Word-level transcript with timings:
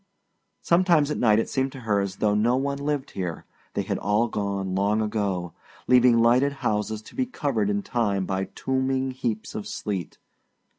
Sometimes 0.63 1.11
at 1.11 1.19
night 1.19 1.37
it 1.37 1.41
had 1.45 1.49
seemed 1.49 1.71
to 1.73 1.81
her 1.81 1.99
as 1.99 2.15
though 2.15 2.33
no 2.33 2.55
one 2.55 2.79
lived 2.79 3.11
here 3.11 3.45
they 3.75 3.83
had 3.83 3.99
all 3.99 4.27
gone 4.27 4.73
long 4.73 4.99
ago 4.99 5.53
leaving 5.87 6.17
lighted 6.17 6.53
houses 6.65 7.03
to 7.03 7.13
be 7.13 7.27
covered 7.27 7.69
in 7.69 7.83
time 7.83 8.25
by 8.25 8.45
tombing 8.45 9.11
heaps 9.11 9.53
of 9.53 9.67
sleet. 9.67 10.17